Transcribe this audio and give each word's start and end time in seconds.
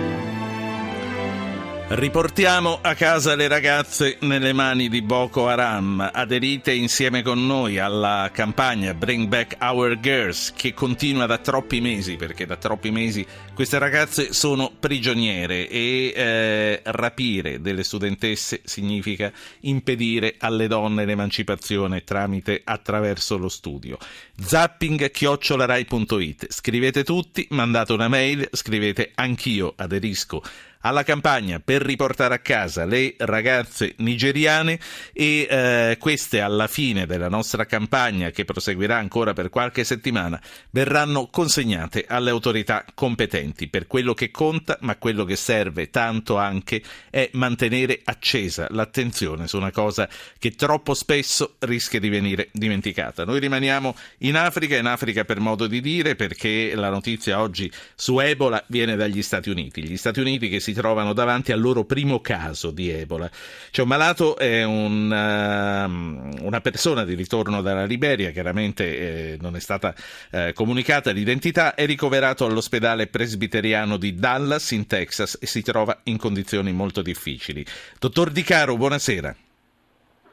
Riportiamo 1.88 2.80
a 2.82 2.94
casa 2.94 3.36
le 3.36 3.46
ragazze 3.46 4.18
nelle 4.22 4.52
mani 4.52 4.88
di 4.88 5.02
Boko 5.02 5.46
Haram. 5.46 6.10
Aderite 6.12 6.72
insieme 6.72 7.22
con 7.22 7.46
noi 7.46 7.78
alla 7.78 8.28
campagna 8.32 8.92
Bring 8.92 9.28
Back 9.28 9.56
Our 9.60 10.00
Girls 10.00 10.52
che 10.52 10.74
continua 10.74 11.26
da 11.26 11.38
troppi 11.38 11.80
mesi, 11.80 12.16
perché 12.16 12.44
da 12.44 12.56
troppi 12.56 12.90
mesi 12.90 13.24
queste 13.54 13.78
ragazze 13.78 14.32
sono 14.32 14.72
prigioniere 14.76 15.68
e 15.68 16.12
eh, 16.12 16.80
rapire 16.86 17.60
delle 17.60 17.84
studentesse 17.84 18.62
significa 18.64 19.30
impedire 19.60 20.34
alle 20.40 20.66
donne 20.66 21.04
l'emancipazione 21.04 22.02
tramite 22.02 22.62
attraverso 22.64 23.36
lo 23.36 23.48
studio. 23.48 23.96
Zapping 24.36 25.08
chiocciolarai.it. 25.08 26.46
Scrivete 26.50 27.04
tutti, 27.04 27.46
mandate 27.50 27.92
una 27.92 28.08
mail, 28.08 28.48
scrivete 28.50 29.12
anch'io 29.14 29.72
aderisco 29.76 30.42
alla 30.86 31.02
campagna 31.02 31.58
per 31.58 31.82
riportare 31.82 32.34
a 32.34 32.38
casa 32.38 32.84
le 32.84 33.14
ragazze 33.18 33.94
nigeriane 33.98 34.78
e 35.12 35.46
eh, 35.48 35.96
queste 35.98 36.40
alla 36.40 36.68
fine 36.68 37.06
della 37.06 37.28
nostra 37.28 37.66
campagna 37.66 38.30
che 38.30 38.44
proseguirà 38.44 38.96
ancora 38.96 39.32
per 39.32 39.48
qualche 39.48 39.82
settimana 39.82 40.40
verranno 40.70 41.26
consegnate 41.26 42.04
alle 42.08 42.30
autorità 42.30 42.84
competenti 42.94 43.68
per 43.68 43.88
quello 43.88 44.14
che 44.14 44.30
conta 44.30 44.78
ma 44.82 44.96
quello 44.96 45.24
che 45.24 45.34
serve 45.34 45.90
tanto 45.90 46.36
anche 46.36 46.80
è 47.10 47.30
mantenere 47.32 48.00
accesa 48.04 48.68
l'attenzione 48.70 49.48
su 49.48 49.56
una 49.56 49.72
cosa 49.72 50.08
che 50.38 50.52
troppo 50.52 50.94
spesso 50.94 51.56
rischia 51.60 51.98
di 51.98 52.08
venire 52.08 52.48
dimenticata. 52.52 53.24
Noi 53.24 53.40
rimaniamo 53.40 53.96
in 54.18 54.36
Africa, 54.36 54.76
in 54.76 54.86
Africa 54.86 55.24
per 55.24 55.40
modo 55.40 55.66
di 55.66 55.80
dire 55.80 56.14
perché 56.14 56.74
la 56.74 56.90
notizia 56.90 57.40
oggi 57.40 57.70
su 57.94 58.18
Ebola 58.20 58.62
viene 58.68 58.94
dagli 58.94 59.22
Stati 59.22 59.50
Uniti. 59.50 59.82
Gli 59.82 59.96
Stati 59.96 60.20
Uniti 60.20 60.48
che 60.48 60.60
si 60.60 60.74
trovano 60.76 61.14
davanti 61.14 61.52
al 61.52 61.60
loro 61.60 61.84
primo 61.84 62.20
caso 62.20 62.70
di 62.70 62.90
Ebola. 62.90 63.30
C'è 63.70 63.80
un 63.82 63.88
malato, 63.88 64.36
è 64.36 64.62
un, 64.62 65.10
uh, 65.10 66.44
una 66.44 66.60
persona 66.60 67.04
di 67.04 67.14
ritorno 67.14 67.62
dalla 67.62 67.86
Liberia, 67.86 68.30
chiaramente 68.30 68.84
eh, 68.84 69.38
non 69.40 69.56
è 69.56 69.60
stata 69.60 69.94
eh, 70.30 70.52
comunicata 70.52 71.10
l'identità, 71.10 71.74
è 71.74 71.86
ricoverato 71.86 72.44
all'ospedale 72.44 73.06
presbiteriano 73.06 73.96
di 73.96 74.14
Dallas 74.14 74.70
in 74.72 74.86
Texas 74.86 75.38
e 75.40 75.46
si 75.46 75.62
trova 75.62 75.98
in 76.04 76.18
condizioni 76.18 76.72
molto 76.72 77.00
difficili. 77.00 77.64
Dottor 77.98 78.30
Di 78.30 78.42
Caro, 78.42 78.76
buonasera. 78.76 79.45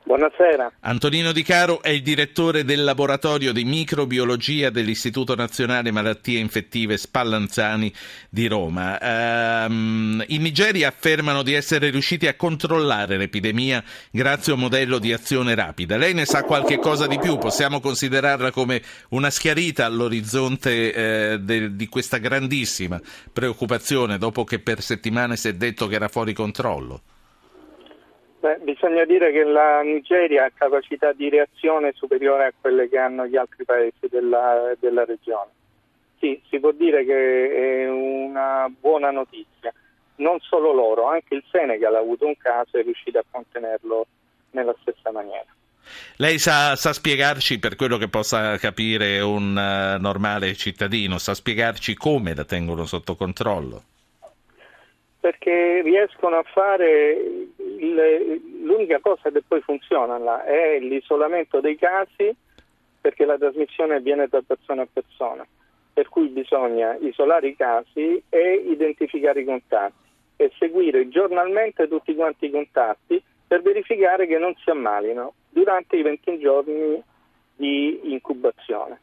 Buonasera. 0.05 0.69
Antonino 0.81 1.31
Di 1.31 1.43
Caro 1.43 1.81
è 1.81 1.87
il 1.87 2.01
direttore 2.01 2.65
del 2.65 2.83
laboratorio 2.83 3.53
di 3.53 3.63
microbiologia 3.63 4.69
dell'Istituto 4.69 5.33
Nazionale 5.33 5.91
Malattie 5.91 6.39
Infettive 6.39 6.97
Spallanzani 6.97 7.91
di 8.29 8.47
Roma. 8.47 8.99
Ehm, 8.99 10.21
in 10.27 10.41
Nigeria 10.41 10.89
affermano 10.89 11.41
di 11.41 11.53
essere 11.53 11.89
riusciti 11.89 12.27
a 12.27 12.35
controllare 12.35 13.15
l'epidemia 13.15 13.81
grazie 14.11 14.51
a 14.51 14.55
un 14.55 14.61
modello 14.61 14.99
di 14.99 15.13
azione 15.13 15.55
rapida. 15.55 15.95
Lei 15.95 16.13
ne 16.13 16.25
sa 16.25 16.43
qualche 16.43 16.79
cosa 16.79 17.07
di 17.07 17.17
più? 17.17 17.37
Possiamo 17.37 17.79
considerarla 17.79 18.51
come 18.51 18.81
una 19.09 19.29
schiarita 19.29 19.85
all'orizzonte 19.85 20.93
eh, 20.93 21.39
de, 21.39 21.77
di 21.77 21.87
questa 21.87 22.17
grandissima 22.17 22.99
preoccupazione 23.31 24.17
dopo 24.17 24.43
che 24.43 24.59
per 24.59 24.81
settimane 24.81 25.37
si 25.37 25.47
è 25.47 25.53
detto 25.53 25.87
che 25.87 25.95
era 25.95 26.09
fuori 26.09 26.33
controllo? 26.33 27.01
Beh, 28.43 28.57
bisogna 28.57 29.05
dire 29.05 29.31
che 29.31 29.45
la 29.45 29.81
Nigeria 29.83 30.43
ha 30.43 30.51
capacità 30.53 31.13
di 31.13 31.29
reazione 31.29 31.93
superiore 31.95 32.47
a 32.47 32.53
quelle 32.59 32.89
che 32.89 32.97
hanno 32.97 33.25
gli 33.25 33.37
altri 33.37 33.63
paesi 33.63 34.09
della, 34.09 34.73
della 34.81 35.05
regione. 35.05 35.49
Sì, 36.19 36.41
si 36.49 36.59
può 36.59 36.73
dire 36.73 37.05
che 37.05 37.83
è 37.83 37.89
una 37.89 38.67
buona 38.67 39.11
notizia. 39.11 39.73
Non 40.15 40.41
solo 40.41 40.73
loro, 40.73 41.07
anche 41.07 41.35
il 41.35 41.43
Senegal 41.49 41.95
ha 41.95 41.99
avuto 41.99 42.25
un 42.25 42.35
caso 42.35 42.75
e 42.75 42.81
è 42.81 42.83
riuscito 42.83 43.17
a 43.17 43.23
contenerlo 43.31 44.07
nella 44.51 44.75
stessa 44.81 45.09
maniera. 45.09 45.47
Lei 46.17 46.37
sa, 46.37 46.75
sa, 46.75 46.91
spiegarci, 46.91 47.59
per 47.59 47.77
quello 47.77 47.95
che 47.95 48.09
possa 48.09 48.57
capire 48.57 49.21
un 49.21 49.51
uh, 49.51 50.01
normale 50.01 50.53
cittadino, 50.55 51.17
sa 51.17 51.33
spiegarci 51.33 51.93
come 51.95 52.35
la 52.35 52.43
tengono 52.43 52.85
sotto 52.85 53.15
controllo? 53.15 53.83
Perché 55.23 55.81
riescono 55.83 56.35
a 56.35 56.43
fare 56.43 57.13
il, 57.55 58.41
l'unica 58.61 58.99
cosa 58.99 59.31
che 59.31 59.41
poi 59.47 59.61
funziona 59.61 60.17
là 60.17 60.43
è 60.43 60.77
l'isolamento 60.79 61.61
dei 61.61 61.77
casi 61.77 62.35
perché 62.99 63.23
la 63.23 63.37
trasmissione 63.37 63.95
avviene 63.95 64.27
da 64.27 64.41
persona 64.45 64.81
a 64.81 64.87
persona, 64.91 65.47
per 65.93 66.09
cui 66.09 66.27
bisogna 66.27 66.97
isolare 66.99 67.47
i 67.47 67.55
casi 67.55 68.21
e 68.27 68.53
identificare 68.67 69.39
i 69.39 69.45
contatti 69.45 70.09
e 70.35 70.51
seguire 70.59 71.07
giornalmente 71.07 71.87
tutti 71.87 72.13
quanti 72.15 72.47
i 72.47 72.51
contatti 72.51 73.23
per 73.47 73.61
verificare 73.61 74.27
che 74.27 74.37
non 74.37 74.53
si 74.61 74.69
ammalino 74.71 75.35
durante 75.47 75.95
i 75.95 76.01
21 76.01 76.37
giorni 76.37 77.01
di 77.55 78.11
incubazione. 78.11 78.99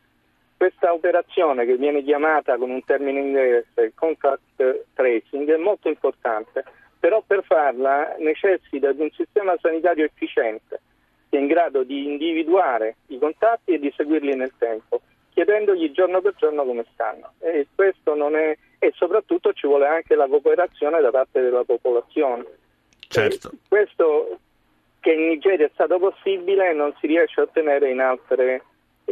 Questa 0.60 0.92
operazione 0.92 1.64
che 1.64 1.78
viene 1.78 2.02
chiamata 2.02 2.58
con 2.58 2.68
un 2.68 2.84
termine 2.84 3.20
inglese 3.20 3.92
contact 3.94 4.84
tracing 4.92 5.50
è 5.50 5.56
molto 5.56 5.88
importante 5.88 6.64
però 6.98 7.24
per 7.26 7.42
farla 7.44 8.14
necessita 8.18 8.92
di 8.92 9.00
un 9.00 9.10
sistema 9.12 9.56
sanitario 9.58 10.04
efficiente 10.04 10.82
che 11.30 11.38
è 11.38 11.40
in 11.40 11.46
grado 11.46 11.82
di 11.82 12.04
individuare 12.04 12.96
i 13.06 13.18
contatti 13.18 13.72
e 13.72 13.78
di 13.78 13.90
seguirli 13.96 14.36
nel 14.36 14.52
tempo, 14.58 15.00
chiedendogli 15.32 15.92
giorno 15.92 16.20
per 16.20 16.34
giorno 16.36 16.64
come 16.64 16.84
stanno. 16.92 17.32
E, 17.38 17.66
è, 17.76 18.56
e 18.78 18.92
soprattutto 18.96 19.54
ci 19.54 19.66
vuole 19.66 19.86
anche 19.86 20.14
la 20.14 20.26
cooperazione 20.26 21.00
da 21.00 21.10
parte 21.10 21.40
della 21.40 21.64
popolazione. 21.64 22.44
Certo. 23.08 23.50
questo 23.66 24.38
che 25.00 25.12
in 25.12 25.28
Nigeria 25.28 25.66
è 25.66 25.70
stato 25.72 25.98
possibile 25.98 26.72
non 26.74 26.94
si 27.00 27.06
riesce 27.06 27.40
a 27.40 27.44
ottenere 27.44 27.90
in 27.90 28.00
altre, 28.00 28.62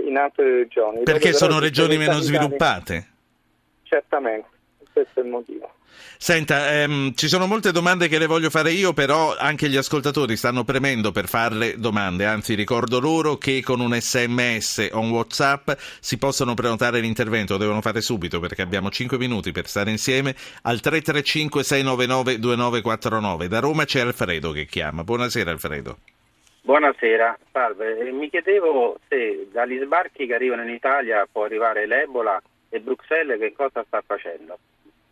in 0.06 0.16
altre 0.16 0.58
regioni. 0.58 1.02
Perché 1.02 1.32
sono 1.32 1.58
regioni 1.58 1.96
meno 1.96 2.18
sviluppate? 2.20 3.06
Certamente, 3.82 4.48
questo 4.92 5.20
è 5.20 5.22
il 5.22 5.28
motivo. 5.28 5.72
Senta, 6.20 6.72
ehm, 6.72 7.14
ci 7.14 7.28
sono 7.28 7.46
molte 7.46 7.70
domande 7.70 8.08
che 8.08 8.18
le 8.18 8.26
voglio 8.26 8.50
fare 8.50 8.72
io, 8.72 8.92
però 8.92 9.36
anche 9.36 9.68
gli 9.68 9.76
ascoltatori 9.76 10.36
stanno 10.36 10.64
premendo 10.64 11.12
per 11.12 11.28
farle 11.28 11.78
domande. 11.78 12.26
Anzi, 12.26 12.54
ricordo 12.54 12.98
loro 12.98 13.36
che 13.36 13.62
con 13.62 13.78
un 13.80 13.96
sms 13.98 14.88
o 14.92 14.98
un 14.98 15.10
WhatsApp 15.10 15.70
si 16.00 16.18
possono 16.18 16.54
prenotare 16.54 16.98
l'intervento, 16.98 17.52
lo 17.52 17.60
devono 17.60 17.80
fare 17.80 18.00
subito 18.00 18.40
perché 18.40 18.62
abbiamo 18.62 18.90
5 18.90 19.16
minuti 19.16 19.52
per 19.52 19.68
stare 19.68 19.90
insieme 19.90 20.34
al 20.62 20.80
335 20.80 21.62
699 21.62 22.38
2949. 22.38 23.48
Da 23.48 23.60
Roma 23.60 23.84
c'è 23.84 24.00
Alfredo 24.00 24.50
che 24.50 24.66
chiama. 24.66 25.04
Buonasera 25.04 25.52
Alfredo. 25.52 25.98
Buonasera, 26.68 27.38
salve. 27.50 28.12
Mi 28.12 28.28
chiedevo 28.28 28.98
se 29.08 29.48
dagli 29.50 29.80
sbarchi 29.82 30.26
che 30.26 30.34
arrivano 30.34 30.64
in 30.64 30.68
Italia 30.68 31.26
può 31.32 31.44
arrivare 31.44 31.86
l'Ebola 31.86 32.38
e 32.68 32.80
Bruxelles 32.80 33.38
che 33.38 33.54
cosa 33.56 33.82
sta 33.86 34.02
facendo. 34.06 34.58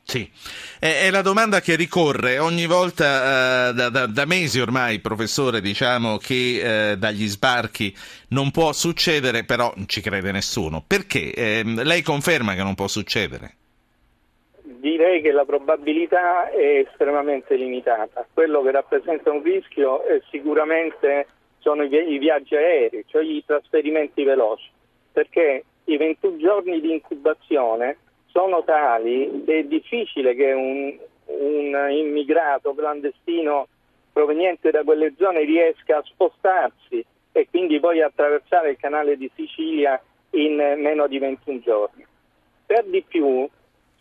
Sì, 0.02 0.30
è, 0.78 1.08
la 1.10 1.22
domanda 1.22 1.60
che 1.60 1.74
ricorre 1.74 2.38
ogni 2.38 2.66
volta 2.66 3.70
uh, 3.70 3.72
da, 3.72 3.88
da, 3.88 4.04
da, 4.04 4.26
mesi 4.26 4.60
ormai, 4.60 5.00
professore, 5.00 5.62
diciamo 5.62 6.18
che 6.18 6.92
uh, 6.92 6.96
dagli 6.98 7.26
sbarchi 7.26 7.96
non 8.28 8.50
può 8.50 8.74
succedere, 8.74 9.44
però 9.44 9.72
non 9.76 9.88
ci 9.88 10.02
crede 10.02 10.32
nessuno. 10.32 10.84
Perché? 10.86 11.32
Eh, 11.32 11.62
lei 11.64 12.02
conferma 12.02 12.52
che 12.52 12.64
non 12.64 12.74
può 12.74 12.86
succedere? 12.86 13.54
Direi 14.62 15.22
che 15.22 15.32
la 15.32 15.46
probabilità 15.46 16.50
è 16.50 16.84
estremamente 16.86 17.56
limitata. 17.56 18.26
Quello 18.30 18.60
che 18.62 18.72
rappresenta 18.72 19.30
un 19.30 19.42
rischio 19.42 20.04
è 20.04 20.20
sicuramente 20.30 21.28
sono 21.66 21.82
i, 21.82 22.12
i 22.12 22.18
viaggi 22.18 22.54
aerei, 22.54 23.04
cioè 23.08 23.24
i 23.24 23.42
trasferimenti 23.44 24.22
veloci, 24.22 24.70
perché 25.10 25.64
i 25.86 25.96
21 25.96 26.36
giorni 26.36 26.80
di 26.80 26.92
incubazione 26.92 27.96
sono 28.26 28.62
tali 28.62 29.42
che 29.44 29.58
è 29.58 29.64
difficile 29.64 30.36
che 30.36 30.52
un, 30.52 30.96
un 31.24 31.88
immigrato 31.90 32.72
clandestino 32.72 33.66
proveniente 34.12 34.70
da 34.70 34.84
quelle 34.84 35.14
zone 35.18 35.42
riesca 35.42 35.96
a 35.96 36.04
spostarsi 36.04 37.04
e 37.32 37.48
quindi 37.50 37.80
poi 37.80 38.00
attraversare 38.00 38.70
il 38.70 38.76
canale 38.76 39.16
di 39.16 39.28
Sicilia 39.34 40.00
in 40.30 40.54
meno 40.54 41.08
di 41.08 41.18
21 41.18 41.60
giorni. 41.60 42.06
Per 42.64 42.84
di 42.84 43.02
più, 43.02 43.48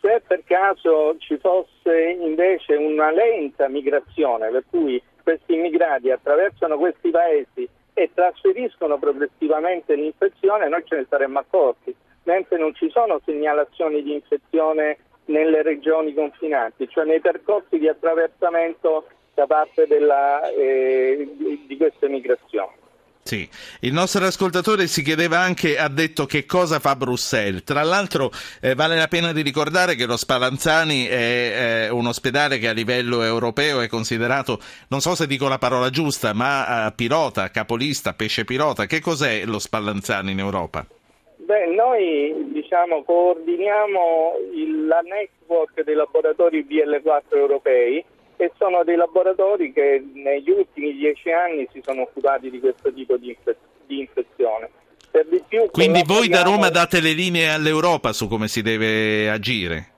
se 0.00 0.22
per 0.24 0.44
caso 0.44 1.16
ci 1.18 1.36
fosse 1.38 2.16
invece 2.20 2.76
una 2.76 3.10
lenta 3.10 3.68
migrazione, 3.68 4.50
per 4.50 4.64
cui 4.70 5.02
questi 5.26 5.54
immigrati 5.54 6.12
attraversano 6.12 6.78
questi 6.78 7.10
paesi 7.10 7.68
e 7.94 8.10
trasferiscono 8.14 8.96
progressivamente 8.96 9.96
l'infezione, 9.96 10.68
noi 10.68 10.84
ce 10.84 10.94
ne 10.94 11.06
saremmo 11.08 11.40
accorti, 11.40 11.92
mentre 12.22 12.58
non 12.58 12.72
ci 12.76 12.88
sono 12.90 13.20
segnalazioni 13.24 14.04
di 14.04 14.12
infezione 14.12 14.98
nelle 15.24 15.62
regioni 15.62 16.14
confinanti, 16.14 16.88
cioè 16.88 17.06
nei 17.06 17.18
percorsi 17.18 17.76
di 17.76 17.88
attraversamento 17.88 19.08
da 19.34 19.46
parte 19.46 19.88
della, 19.88 20.48
eh, 20.50 21.28
di 21.66 21.76
queste 21.76 22.08
migrazioni. 22.08 22.85
Sì, 23.26 23.48
il 23.80 23.92
nostro 23.92 24.24
ascoltatore 24.24 24.86
si 24.86 25.02
chiedeva 25.02 25.40
anche, 25.40 25.78
ha 25.78 25.88
detto 25.88 26.26
che 26.26 26.46
cosa 26.46 26.78
fa 26.78 26.94
Bruxelles. 26.94 27.64
Tra 27.64 27.82
l'altro 27.82 28.30
eh, 28.60 28.76
vale 28.76 28.94
la 28.94 29.08
pena 29.08 29.32
di 29.32 29.42
ricordare 29.42 29.96
che 29.96 30.06
lo 30.06 30.16
Spallanzani 30.16 31.06
è 31.06 31.16
eh, 31.16 31.88
un 31.88 32.06
ospedale 32.06 32.58
che 32.58 32.68
a 32.68 32.72
livello 32.72 33.24
europeo 33.24 33.80
è 33.80 33.88
considerato, 33.88 34.60
non 34.90 35.00
so 35.00 35.16
se 35.16 35.26
dico 35.26 35.48
la 35.48 35.58
parola 35.58 35.90
giusta, 35.90 36.34
ma 36.34 36.86
eh, 36.86 36.92
pilota, 36.92 37.50
capolista, 37.50 38.12
pesce 38.12 38.44
pilota. 38.44 38.86
Che 38.86 39.00
cos'è 39.00 39.44
lo 39.44 39.58
Spallanzani 39.58 40.30
in 40.30 40.38
Europa? 40.38 40.86
Beh, 41.34 41.66
noi 41.66 42.32
diciamo, 42.52 43.02
coordiniamo 43.02 44.34
il, 44.54 44.86
la 44.86 45.00
network 45.00 45.82
dei 45.82 45.96
laboratori 45.96 46.64
BL4 46.64 47.36
europei 47.36 48.04
e 48.36 48.52
sono 48.58 48.84
dei 48.84 48.96
laboratori 48.96 49.72
che 49.72 50.04
negli 50.12 50.50
ultimi 50.50 50.94
dieci 50.94 51.30
anni 51.30 51.68
si 51.72 51.80
sono 51.82 52.02
occupati 52.02 52.50
di 52.50 52.60
questo 52.60 52.92
tipo 52.92 53.16
di, 53.16 53.28
infe- 53.28 53.56
di 53.86 54.00
infezione. 54.00 54.70
Di 55.10 55.42
Quindi 55.70 56.02
voi 56.04 56.28
da 56.28 56.42
Roma 56.42 56.68
date 56.68 57.00
le 57.00 57.12
linee 57.12 57.48
all'Europa 57.48 58.12
su 58.12 58.28
come 58.28 58.48
si 58.48 58.60
deve 58.60 59.30
agire? 59.30 59.92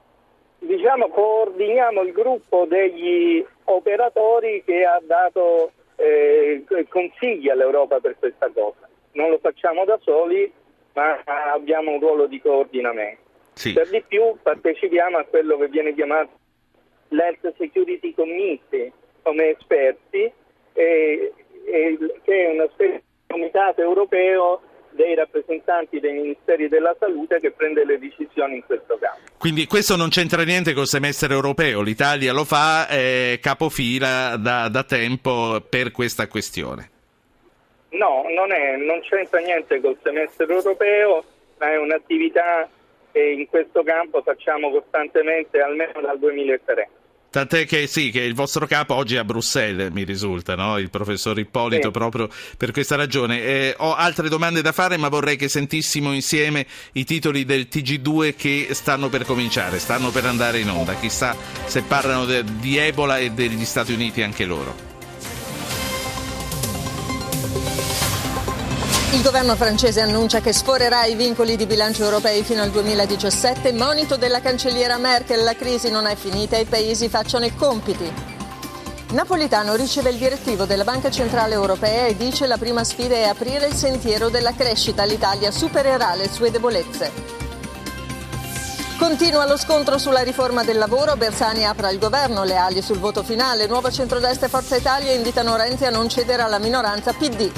Diciamo 0.60 1.08
coordiniamo 1.08 2.02
il 2.02 2.12
gruppo 2.12 2.66
degli 2.68 3.44
operatori 3.64 4.62
che 4.64 4.84
ha 4.84 5.00
dato 5.04 5.72
eh, 5.96 6.64
consigli 6.88 7.48
all'Europa 7.48 7.98
per 7.98 8.16
questa 8.16 8.48
cosa. 8.54 8.88
Non 9.12 9.30
lo 9.30 9.38
facciamo 9.42 9.84
da 9.84 9.98
soli, 10.02 10.52
ma 10.92 11.20
abbiamo 11.52 11.92
un 11.92 11.98
ruolo 11.98 12.26
di 12.26 12.40
coordinamento. 12.40 13.22
Sì. 13.54 13.72
Per 13.72 13.88
di 13.88 14.04
più 14.06 14.36
partecipiamo 14.40 15.18
a 15.18 15.24
quello 15.24 15.58
che 15.58 15.66
viene 15.66 15.94
chiamato 15.94 16.37
l'Health 17.08 17.54
Security 17.56 18.14
Committee 18.14 18.92
come 19.22 19.50
esperti, 19.50 20.30
e, 20.72 21.32
e, 21.64 21.98
che 22.24 22.46
è 22.46 22.50
una 22.52 22.68
specie 22.72 22.92
di 22.92 23.02
comitato 23.26 23.80
europeo 23.80 24.60
dei 24.90 25.14
rappresentanti 25.14 26.00
dei 26.00 26.12
ministeri 26.12 26.68
della 26.68 26.96
salute 26.98 27.38
che 27.38 27.52
prende 27.52 27.84
le 27.84 27.98
decisioni 27.98 28.56
in 28.56 28.64
questo 28.64 28.98
campo. 28.98 29.20
Quindi 29.38 29.66
questo 29.66 29.96
non 29.96 30.08
c'entra 30.08 30.42
niente 30.42 30.72
col 30.72 30.86
semestre 30.86 31.32
europeo, 31.32 31.82
l'Italia 31.82 32.32
lo 32.32 32.44
fa, 32.44 32.88
è 32.88 33.38
capofila 33.40 34.36
da, 34.36 34.68
da 34.68 34.82
tempo 34.82 35.60
per 35.68 35.92
questa 35.92 36.26
questione. 36.26 36.90
No, 37.90 38.24
non, 38.34 38.52
è, 38.52 38.76
non 38.76 39.00
c'entra 39.00 39.38
niente 39.38 39.80
col 39.80 39.96
semestre 40.02 40.46
europeo, 40.46 41.24
ma 41.58 41.70
è 41.70 41.78
un'attività 41.78 42.68
che 43.12 43.20
in 43.20 43.46
questo 43.46 43.82
campo 43.82 44.22
facciamo 44.22 44.70
costantemente 44.70 45.60
almeno 45.60 46.00
dal 46.00 46.18
2003. 46.18 46.88
Tant'è 47.30 47.66
che 47.66 47.86
sì, 47.86 48.10
che 48.10 48.20
il 48.20 48.34
vostro 48.34 48.66
capo 48.66 48.94
oggi 48.94 49.16
è 49.16 49.18
a 49.18 49.24
Bruxelles, 49.24 49.92
mi 49.92 50.04
risulta, 50.04 50.54
no? 50.54 50.78
il 50.78 50.88
professor 50.88 51.38
Ippolito, 51.38 51.88
sì. 51.88 51.90
proprio 51.90 52.28
per 52.56 52.70
questa 52.70 52.96
ragione. 52.96 53.42
Eh, 53.42 53.74
ho 53.78 53.94
altre 53.94 54.30
domande 54.30 54.62
da 54.62 54.72
fare, 54.72 54.96
ma 54.96 55.08
vorrei 55.08 55.36
che 55.36 55.48
sentissimo 55.48 56.14
insieme 56.14 56.66
i 56.92 57.04
titoli 57.04 57.44
del 57.44 57.68
TG2 57.70 58.34
che 58.34 58.68
stanno 58.70 59.10
per 59.10 59.26
cominciare, 59.26 59.78
stanno 59.78 60.10
per 60.10 60.24
andare 60.24 60.60
in 60.60 60.70
onda. 60.70 60.94
Chissà 60.94 61.36
se 61.66 61.82
parlano 61.82 62.24
de- 62.24 62.44
di 62.58 62.78
Ebola 62.78 63.18
e 63.18 63.30
degli 63.30 63.64
Stati 63.66 63.92
Uniti 63.92 64.22
anche 64.22 64.46
loro. 64.46 64.87
Il 69.10 69.22
governo 69.22 69.56
francese 69.56 70.02
annuncia 70.02 70.40
che 70.40 70.52
sforerà 70.52 71.06
i 71.06 71.14
vincoli 71.14 71.56
di 71.56 71.64
bilancio 71.64 72.04
europei 72.04 72.42
fino 72.42 72.60
al 72.60 72.70
2017. 72.70 73.72
Monito 73.72 74.16
della 74.16 74.42
cancelliera 74.42 74.98
Merkel, 74.98 75.42
la 75.44 75.56
crisi 75.56 75.90
non 75.90 76.06
è 76.06 76.14
finita, 76.14 76.58
i 76.58 76.66
paesi 76.66 77.08
facciano 77.08 77.46
i 77.46 77.54
compiti. 77.54 78.12
Napolitano 79.12 79.74
riceve 79.76 80.10
il 80.10 80.18
direttivo 80.18 80.66
della 80.66 80.84
Banca 80.84 81.10
Centrale 81.10 81.54
Europea 81.54 82.04
e 82.04 82.16
dice 82.16 82.46
la 82.46 82.58
prima 82.58 82.84
sfida 82.84 83.14
è 83.14 83.22
aprire 83.22 83.66
il 83.66 83.72
sentiero 83.72 84.28
della 84.28 84.52
crescita. 84.52 85.04
L'Italia 85.04 85.50
supererà 85.50 86.14
le 86.14 86.28
sue 86.30 86.50
debolezze. 86.50 87.10
Continua 88.98 89.46
lo 89.46 89.56
scontro 89.56 89.96
sulla 89.96 90.22
riforma 90.22 90.64
del 90.64 90.76
lavoro, 90.76 91.16
Bersani 91.16 91.64
apre 91.64 91.86
al 91.86 91.98
governo 91.98 92.44
le 92.44 92.56
ali 92.56 92.82
sul 92.82 92.98
voto 92.98 93.22
finale, 93.22 93.66
Nuovo 93.68 93.90
Centrodestra 93.90 94.48
e 94.48 94.50
Forza 94.50 94.76
Italia 94.76 95.12
invitano 95.12 95.56
Renzi 95.56 95.86
a 95.86 95.90
non 95.90 96.10
cedere 96.10 96.42
alla 96.42 96.58
minoranza 96.58 97.14
PD. 97.14 97.50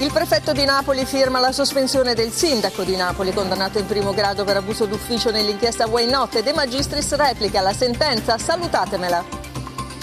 Il 0.00 0.10
prefetto 0.12 0.52
di 0.52 0.64
Napoli 0.64 1.04
firma 1.04 1.40
la 1.40 1.52
sospensione 1.52 2.14
del 2.14 2.32
sindaco 2.32 2.84
di 2.84 2.96
Napoli, 2.96 3.34
condannato 3.34 3.78
in 3.78 3.84
primo 3.84 4.14
grado 4.14 4.44
per 4.44 4.56
abuso 4.56 4.86
d'ufficio 4.86 5.30
nell'inchiesta 5.30 5.86
Way 5.86 6.08
Not 6.08 6.40
De 6.40 6.54
Magistris 6.54 7.14
replica 7.16 7.60
la 7.60 7.74
sentenza, 7.74 8.38
salutatemela. 8.38 9.22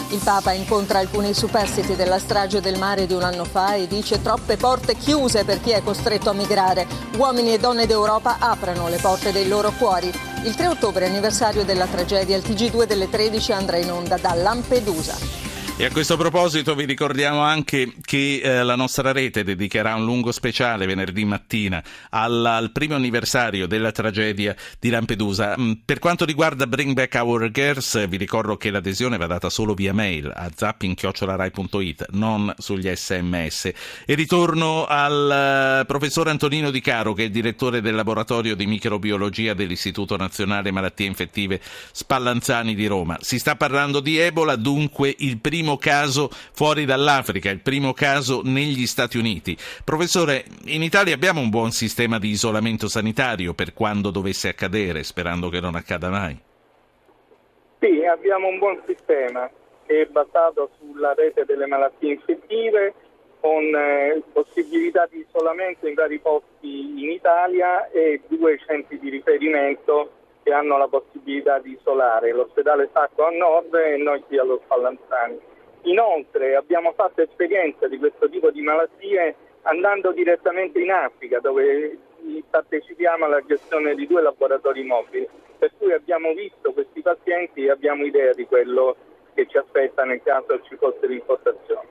Il 0.10 0.22
Papa 0.24 0.52
incontra 0.52 1.00
alcuni 1.00 1.34
superstiti 1.34 1.96
della 1.96 2.20
strage 2.20 2.62
del 2.62 2.78
mare 2.78 3.08
di 3.08 3.14
un 3.14 3.24
anno 3.24 3.44
fa 3.44 3.74
e 3.74 3.88
dice 3.88 4.22
troppe 4.22 4.56
porte 4.56 4.96
chiuse 4.96 5.44
per 5.44 5.60
chi 5.62 5.72
è 5.72 5.82
costretto 5.82 6.30
a 6.30 6.34
migrare. 6.34 6.86
Uomini 7.18 7.56
e 7.56 7.58
donne 7.58 7.88
d'Europa 7.88 8.36
aprano 8.38 8.90
le 8.90 8.98
porte 8.98 9.32
dei 9.32 9.48
loro 9.48 9.72
cuori. 9.80 10.14
Il 10.44 10.54
3 10.54 10.68
ottobre, 10.68 11.08
anniversario 11.08 11.66
della 11.66 11.88
tragedia, 11.88 12.38
il 12.38 12.44
TG2 12.44 12.84
delle 12.84 13.10
13 13.10 13.52
andrà 13.52 13.78
in 13.78 13.92
onda 13.92 14.18
da 14.18 14.36
Lampedusa. 14.36 15.47
E 15.80 15.86
a 15.86 15.92
questo 15.92 16.18
proposito 16.18 16.74
vi 16.74 16.86
ricordiamo 16.86 17.42
anche 17.42 17.94
che 18.02 18.42
eh, 18.44 18.64
la 18.64 18.76
nostra 18.76 19.12
rete 19.12 19.44
dedicherà 19.44 19.94
un 19.94 20.06
lungo 20.06 20.32
speciale 20.32 20.88
venerdì 20.88 21.24
mattina 21.24 21.84
alla, 22.10 22.56
al 22.56 22.72
primo 22.72 22.96
anniversario 22.96 23.68
della 23.68 23.92
tragedia 23.92 24.56
di 24.80 24.90
Lampedusa. 24.90 25.56
Mm, 25.56 25.74
per 25.86 26.00
quanto 26.00 26.26
riguarda 26.26 26.66
Bring 26.66 26.94
Back 26.94 27.14
Our 27.22 27.52
Girls, 27.52 28.08
vi 28.08 28.18
ricordo 28.18 28.58
che 28.58 28.72
l'adesione 28.72 29.18
va 29.18 29.28
data 29.28 29.52
solo 29.52 29.76
via 29.76 29.94
mail 29.94 30.34
a 30.36 30.50
zapping.rai.it, 30.52 32.06
non 32.14 32.52
sugli 32.58 32.92
sms. 32.92 33.72
E 34.08 34.16
ritorno 34.16 34.88
al 34.88 35.82
uh, 35.82 35.86
professor 35.86 36.28
Antonino 36.28 36.72
Di 36.72 36.82
Caro, 36.82 37.14
che 37.14 37.22
è 37.22 37.26
il 37.26 37.32
direttore 37.32 37.82
del 37.82 37.94
laboratorio 37.94 38.56
di 38.56 38.66
microbiologia 38.66 39.54
dell'Istituto 39.54 40.18
Nazionale 40.18 40.72
Malattie 40.72 41.06
Infettive 41.06 41.62
Spallanzani 41.92 42.74
di 42.74 42.88
Roma. 42.88 43.20
Si 43.22 43.38
sta 43.38 43.56
parlando 43.56 44.00
di 44.00 44.18
Ebola, 44.18 44.56
dunque 44.56 45.14
il 45.20 45.38
primo 45.38 45.66
primo 45.68 45.78
caso 45.78 46.30
fuori 46.54 46.86
dall'Africa, 46.86 47.50
il 47.50 47.60
primo 47.60 47.92
caso 47.92 48.40
negli 48.42 48.86
Stati 48.86 49.18
Uniti. 49.18 49.58
Professore, 49.84 50.46
in 50.68 50.82
Italia 50.82 51.14
abbiamo 51.14 51.42
un 51.42 51.50
buon 51.50 51.72
sistema 51.72 52.20
di 52.20 52.30
isolamento 52.30 52.88
sanitario 52.88 53.54
per 53.54 53.74
quando 53.74 54.10
dovesse 54.10 54.48
accadere, 54.48 55.04
sperando 55.04 55.50
che 55.50 55.60
non 55.60 55.76
accada 55.76 56.10
mai? 56.10 56.40
Sì, 57.80 58.06
abbiamo 58.06 58.48
un 58.48 58.60
buon 58.60 58.82
sistema 58.88 59.50
che 59.86 60.04
è 60.04 60.06
basato 60.06 60.70
sulla 60.80 61.14
rete 61.14 61.44
delle 61.44 61.66
malattie 61.66 62.14
infettive 62.14 62.94
con 63.42 63.64
eh, 63.76 64.22
possibilità 64.32 65.06
di 65.12 65.26
isolamento 65.28 65.86
in 65.86 65.96
vari 65.96 66.20
posti 66.20 67.04
in 67.04 67.12
Italia 67.12 67.90
e 67.90 68.22
due 68.28 68.58
centri 68.66 68.98
di 69.00 69.10
riferimento 69.10 70.12
che 70.44 70.54
hanno 70.54 70.78
la 70.78 70.88
possibilità 70.88 71.60
di 71.60 71.78
isolare, 71.78 72.32
l'ospedale 72.32 72.90
Sacco 72.94 73.26
a 73.26 73.32
nord 73.32 73.74
e 73.76 73.98
noi 73.98 74.22
qui 74.22 74.38
allo 74.38 74.62
Spallanzani. 74.64 75.56
Inoltre 75.88 76.56
abbiamo 76.56 76.92
fatto 76.94 77.22
esperienza 77.22 77.88
di 77.88 77.98
questo 77.98 78.30
tipo 78.30 78.52
di 78.52 78.62
malattie 78.62 79.36
andando 79.62 80.12
direttamente 80.12 80.80
in 80.80 80.92
Africa 80.92 81.40
dove 81.40 81.98
partecipiamo 82.50 83.26
alla 83.26 83.42
gestione 83.46 83.96
di 83.96 84.06
due 84.06 84.22
laboratori 84.22 84.84
mobili, 84.84 85.28
per 85.58 85.72
cui 85.78 85.94
abbiamo 85.94 86.34
visto 86.34 86.74
questi 86.74 87.02
pazienti 87.02 87.66
e 87.66 87.72
abbiamo 87.72 88.04
idea 88.04 88.34
di 88.34 88.46
quello 88.46 88.96
che 89.34 89.48
ci 89.48 89.58
aspetta 89.58 90.04
nel 90.04 90.22
caso 90.24 90.62
ci 90.64 90.76
fosse 90.76 91.08
l'importazione. 91.08 91.88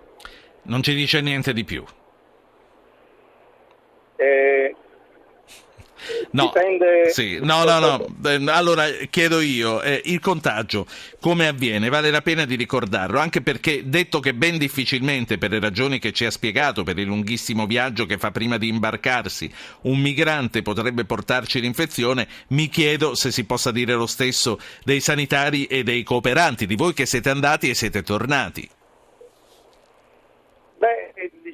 Non 0.63 0.83
ci 0.83 0.95
dice 0.95 1.21
niente 1.23 1.53
di 1.53 1.65
più? 1.65 1.83
Eh, 4.17 4.75
No, 6.37 6.53
Dipende... 6.53 7.11
sì. 7.13 7.39
no, 7.41 7.65
no, 7.65 7.79
no. 7.81 8.53
Allora 8.53 8.85
chiedo 9.09 9.41
io, 9.41 9.81
eh, 9.81 10.03
il 10.05 10.21
contagio 10.21 10.87
come 11.19 11.49
avviene? 11.49 11.89
Vale 11.89 12.11
la 12.11 12.21
pena 12.21 12.45
di 12.45 12.57
ricordarlo, 12.57 13.19
anche 13.19 13.41
perché 13.41 13.89
detto 13.89 14.21
che 14.21 14.35
ben 14.35 14.59
difficilmente, 14.59 15.39
per 15.39 15.51
le 15.51 15.61
ragioni 15.61 15.99
che 15.99 16.13
ci 16.13 16.27
ha 16.27 16.31
spiegato, 16.31 16.83
per 16.83 16.99
il 16.99 17.07
lunghissimo 17.07 17.65
viaggio 17.65 18.05
che 18.05 18.19
fa 18.19 18.31
prima 18.31 18.59
di 18.59 18.69
imbarcarsi, 18.69 19.51
un 19.83 19.99
migrante 19.99 20.61
potrebbe 20.61 21.07
portarci 21.07 21.59
l'infezione, 21.61 22.29
mi 22.49 22.69
chiedo 22.69 23.15
se 23.15 23.33
si 23.33 23.45
possa 23.45 23.73
dire 23.73 23.95
lo 23.95 24.07
stesso 24.07 24.61
dei 24.85 25.01
sanitari 25.01 25.65
e 25.65 25.83
dei 25.83 26.03
cooperanti, 26.03 26.67
di 26.67 26.77
voi 26.77 26.93
che 26.93 27.07
siete 27.07 27.31
andati 27.31 27.71
e 27.71 27.75
siete 27.75 28.03
tornati. 28.03 28.69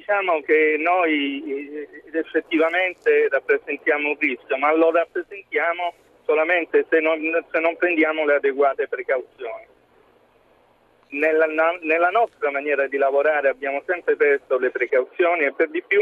Diciamo 0.03 0.41
che 0.41 0.75
noi 0.79 1.41
eh, 1.47 1.87
effettivamente 2.11 3.29
rappresentiamo 3.29 4.09
un 4.09 4.17
rischio, 4.19 4.57
ma 4.57 4.73
lo 4.73 4.91
rappresentiamo 4.91 5.93
solamente 6.25 6.85
se 6.89 6.99
non, 6.99 7.21
se 7.49 7.59
non 7.61 7.77
prendiamo 7.77 8.25
le 8.25 8.35
adeguate 8.35 8.89
precauzioni. 8.89 9.65
nella, 11.11 11.45
nella 11.79 12.09
nostra 12.09 12.51
maniera 12.51 12.85
di 12.87 12.97
lavorare 12.97 13.47
abbiamo 13.47 13.81
sempre 13.85 14.17
preso 14.17 14.57
le 14.57 14.71
precauzioni 14.71 15.45
e 15.45 15.53
per 15.53 15.69
di 15.69 15.81
più 15.81 16.01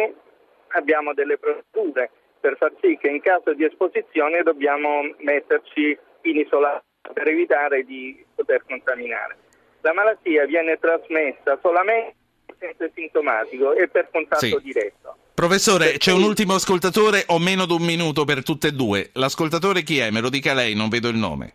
abbiamo 0.70 1.14
delle 1.14 1.38
procedure 1.38 2.10
per 2.40 2.58
far 2.58 2.72
sì 2.82 2.98
che 3.00 3.08
in 3.08 3.22
caso 3.22 3.54
di 3.54 3.66
esposizione 3.66 4.42
dobbiamo 4.42 5.14
metterci 5.18 5.96
in 6.24 6.38
isolamento 6.38 7.14
per 7.14 7.28
evitare 7.28 7.84
di 7.84 8.26
poter 8.34 8.64
contaminare. 8.68 9.38
La 9.82 9.94
malattia 9.94 10.46
viene 10.46 10.80
trasmessa 10.80 11.60
solamente 11.62 12.21
senza 12.62 12.88
sintomatico 12.94 13.74
e 13.74 13.88
per 13.88 14.10
contatto 14.12 14.46
sì. 14.46 14.58
diretto. 14.62 15.16
Professore, 15.34 15.98
c'è 15.98 16.12
un 16.12 16.22
ultimo 16.22 16.54
ascoltatore, 16.54 17.24
ho 17.28 17.40
meno 17.40 17.66
di 17.66 17.74
un 17.74 17.82
minuto 17.82 18.24
per 18.24 18.44
tutte 18.44 18.68
e 18.68 18.72
due. 18.72 19.10
L'ascoltatore 19.14 19.82
chi 19.82 19.98
è? 19.98 20.12
Me 20.12 20.22
lo 20.22 20.30
dica 20.30 20.54
lei, 20.54 20.76
non 20.76 20.88
vedo 20.90 21.10
il 21.10 21.18
nome. 21.18 21.54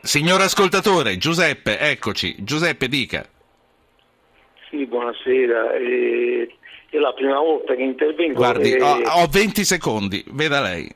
Signor 0.00 0.40
ascoltatore, 0.40 1.18
Giuseppe, 1.18 1.78
eccoci. 1.78 2.36
Giuseppe, 2.38 2.88
dica. 2.88 3.28
Sì, 4.70 4.86
buonasera. 4.86 5.74
Eh, 5.74 6.48
è 6.88 6.96
la 6.96 7.12
prima 7.12 7.38
volta 7.38 7.74
che 7.74 7.82
intervengo. 7.82 8.34
Guardi, 8.34 8.72
e... 8.72 8.82
ho, 8.82 8.98
ho 9.22 9.26
20 9.26 9.64
secondi, 9.64 10.24
veda 10.28 10.60
lei. 10.60 10.90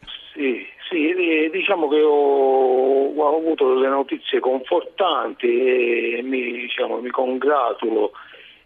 Sì, 0.90 1.14
diciamo 1.52 1.86
che 1.86 2.02
ho, 2.02 3.14
ho, 3.14 3.36
avuto 3.36 3.74
delle 3.74 3.88
notizie 3.88 4.40
confortanti 4.40 5.46
e 5.46 6.20
mi, 6.24 6.50
diciamo, 6.50 7.00
mi 7.00 7.10
congratulo 7.10 8.10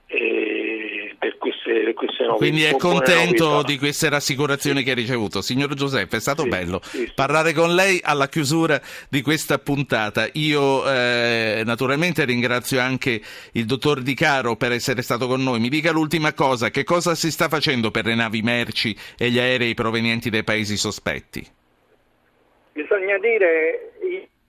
eh, 0.07 1.15
per 1.19 1.37
queste, 1.37 1.93
queste 1.93 2.23
novità. 2.25 2.39
Quindi 2.39 2.63
è 2.63 2.77
contento 2.77 3.63
di 3.63 3.77
queste 3.77 4.09
rassicurazioni 4.09 4.79
sì. 4.79 4.85
che 4.85 4.91
ha 4.93 4.95
ricevuto. 4.95 5.43
Signor 5.43 5.75
Giuseppe, 5.75 6.17
è 6.17 6.21
stato 6.21 6.45
sì, 6.45 6.49
bello 6.49 6.81
sì, 6.83 7.13
parlare 7.15 7.53
con 7.53 7.75
lei 7.75 8.01
alla 8.03 8.29
chiusura 8.29 8.81
di 9.11 9.21
questa 9.21 9.59
puntata. 9.59 10.27
Io 10.33 10.91
eh, 10.91 11.61
naturalmente 11.67 12.25
ringrazio 12.25 12.81
anche 12.81 13.21
il 13.53 13.67
dottor 13.67 14.01
Di 14.01 14.15
Caro 14.15 14.57
per 14.57 14.73
essere 14.73 15.03
stato 15.03 15.27
con 15.27 15.43
noi. 15.43 15.61
Mi 15.61 15.69
dica 15.69 15.91
l'ultima 15.91 16.33
cosa, 16.33 16.71
che 16.71 16.85
cosa 16.85 17.15
si 17.15 17.31
sta 17.31 17.49
facendo 17.49 17.91
per 17.91 18.07
le 18.07 18.15
navi 18.15 18.41
merci 18.41 18.97
e 19.19 19.29
gli 19.29 19.39
aerei 19.39 19.75
provenienti 19.75 20.31
dai 20.31 20.43
paesi 20.43 20.79
sospetti? 20.79 21.63
Bisogna 22.75 23.19
dire, 23.19 23.93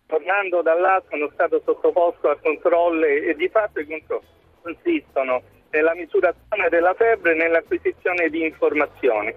tornando 0.07 0.63
da 0.63 0.73
là 0.73 1.01
sono 1.09 1.29
stato 1.33 1.61
sottoposto 1.63 2.27
a 2.27 2.37
controlli 2.41 3.27
e 3.27 3.35
di 3.35 3.47
fatto 3.49 3.79
i 3.79 3.85
controlli 3.85 4.25
consistono 4.63 5.43
nella 5.69 5.93
misurazione 5.93 6.69
della 6.69 6.95
febbre 6.95 7.33
e 7.33 7.35
nell'acquisizione 7.35 8.29
di 8.29 8.43
informazioni 8.43 9.31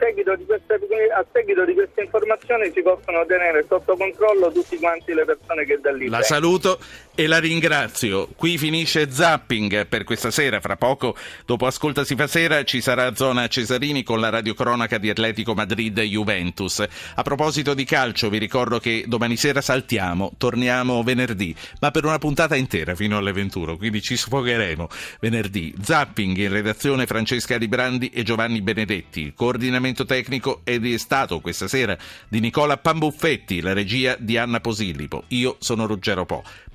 seguito 0.00 0.34
queste, 0.44 0.74
a 1.14 1.24
seguito 1.32 1.64
di 1.64 1.74
queste 1.74 2.02
informazioni 2.02 2.70
si 2.72 2.82
possono 2.82 3.24
tenere 3.26 3.64
sotto 3.68 3.96
controllo 3.96 4.50
tutti 4.50 4.76
quanti 4.78 5.12
le 5.12 5.24
persone 5.24 5.64
che 5.64 5.78
da 5.78 5.92
lì 5.92 6.08
La 6.08 6.18
vengono. 6.18 6.22
saluto 6.22 6.78
e 7.14 7.26
la 7.26 7.38
ringrazio. 7.38 8.28
Qui 8.36 8.58
finisce 8.58 9.10
Zapping 9.10 9.86
per 9.86 10.04
questa 10.04 10.30
sera. 10.30 10.60
Fra 10.60 10.76
poco, 10.76 11.16
dopo 11.46 11.66
Ascolta 11.66 12.04
si 12.04 12.16
fa 12.16 12.26
sera, 12.26 12.64
ci 12.64 12.80
sarà 12.80 13.14
Zona 13.14 13.46
Cesarini 13.46 14.02
con 14.02 14.20
la 14.20 14.28
radiocronaca 14.28 14.98
di 14.98 15.08
Atletico 15.08 15.54
Madrid 15.54 16.00
Juventus. 16.00 16.84
A 17.14 17.22
proposito 17.22 17.74
di 17.74 17.84
calcio, 17.84 18.28
vi 18.28 18.38
ricordo 18.38 18.80
che 18.80 19.04
domani 19.06 19.36
sera 19.36 19.60
saltiamo, 19.60 20.32
torniamo 20.36 21.02
venerdì, 21.02 21.54
ma 21.80 21.90
per 21.90 22.04
una 22.04 22.18
puntata 22.18 22.56
intera 22.56 22.94
fino 22.94 23.16
alle 23.16 23.32
21, 23.32 23.76
quindi 23.76 24.02
ci 24.02 24.16
sfogheremo 24.16 24.88
venerdì. 25.20 25.74
Zapping 25.80 26.36
in 26.36 26.50
redazione 26.50 27.06
Francesca 27.06 27.56
Librandi 27.56 28.10
e 28.10 28.24
Giovanni 28.24 28.60
Benedetti. 28.60 29.32
Coordinazione 29.34 29.68
coordinamento 29.70 30.06
tecnico 30.06 30.62
è 30.64 30.78
Stato 30.96 31.40
questa 31.40 31.68
sera 31.68 31.96
di 32.28 32.40
Nicola 32.40 32.78
Pambuffetti, 32.78 33.60
la 33.60 33.74
regia 33.74 34.16
di 34.18 34.38
Anna 34.38 34.58
Posillipo. 34.58 35.24
Io 35.28 35.56
sono 35.60 35.86
Ruggero 35.86 36.24
Po. 36.24 36.42